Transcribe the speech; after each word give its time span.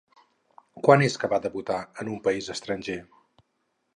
Quan 0.87 1.03
és 1.07 1.17
que 1.23 1.29
va 1.33 1.39
debutar 1.43 1.77
en 2.03 2.11
un 2.15 2.25
país 2.27 2.49
estranger? 2.57 2.99